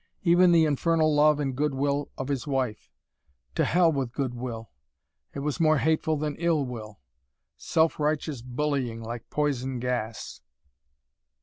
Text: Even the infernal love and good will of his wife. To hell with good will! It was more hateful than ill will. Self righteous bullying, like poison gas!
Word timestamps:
Even 0.23 0.51
the 0.51 0.65
infernal 0.65 1.13
love 1.13 1.39
and 1.39 1.55
good 1.55 1.75
will 1.75 2.09
of 2.17 2.27
his 2.27 2.47
wife. 2.47 2.89
To 3.53 3.63
hell 3.63 3.91
with 3.91 4.11
good 4.13 4.33
will! 4.33 4.71
It 5.35 5.41
was 5.41 5.59
more 5.59 5.77
hateful 5.77 6.17
than 6.17 6.35
ill 6.37 6.65
will. 6.65 6.99
Self 7.55 7.99
righteous 7.99 8.41
bullying, 8.41 9.03
like 9.03 9.29
poison 9.29 9.77
gas! 9.79 10.41